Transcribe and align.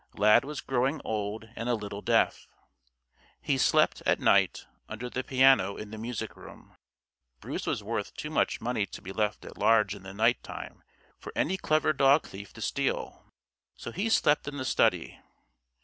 Lad 0.15 0.43
was 0.45 0.61
growing 0.61 0.99
old 1.05 1.47
and 1.55 1.69
a 1.69 1.75
little 1.75 2.01
deaf. 2.01 2.47
He 3.39 3.59
slept, 3.59 4.01
at 4.03 4.19
night, 4.19 4.65
under 4.89 5.11
the 5.11 5.23
piano 5.23 5.77
in 5.77 5.91
the 5.91 5.97
music 5.99 6.35
room. 6.35 6.75
Bruce 7.39 7.67
was 7.67 7.83
worth 7.83 8.15
too 8.15 8.31
much 8.31 8.59
money 8.59 8.87
to 8.87 8.99
be 9.03 9.13
left 9.13 9.45
at 9.45 9.59
large 9.59 9.93
in 9.93 10.01
the 10.01 10.11
night 10.15 10.41
time 10.41 10.81
for 11.19 11.31
any 11.35 11.55
clever 11.55 11.93
dog 11.93 12.25
thief 12.25 12.51
to 12.53 12.61
steal. 12.63 13.31
So 13.75 13.91
he 13.91 14.09
slept 14.09 14.47
in 14.47 14.57
the 14.57 14.65
study. 14.65 15.19